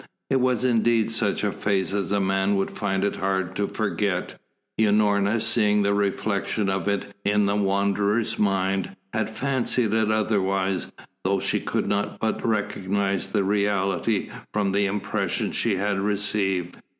[0.31, 4.41] It was indeed such a face as a man would find it hard to forget.
[4.79, 10.87] Unorna, seeing the reflection of it in the Wanderer's mind, had fancied it otherwise,
[11.23, 16.77] though she could not but recognise the reality from the impression she had received.